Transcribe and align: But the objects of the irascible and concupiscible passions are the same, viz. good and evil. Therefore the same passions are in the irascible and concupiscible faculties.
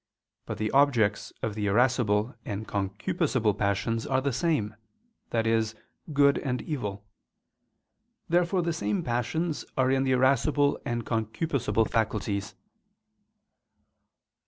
But 0.47 0.57
the 0.57 0.71
objects 0.71 1.31
of 1.43 1.53
the 1.53 1.67
irascible 1.67 2.33
and 2.43 2.67
concupiscible 2.67 3.55
passions 3.55 4.07
are 4.07 4.19
the 4.19 4.33
same, 4.33 4.73
viz. 5.31 5.75
good 6.11 6.39
and 6.39 6.59
evil. 6.63 7.05
Therefore 8.27 8.63
the 8.63 8.73
same 8.73 9.03
passions 9.03 9.63
are 9.77 9.91
in 9.91 10.01
the 10.01 10.13
irascible 10.13 10.81
and 10.87 11.05
concupiscible 11.05 11.87
faculties. 11.87 12.55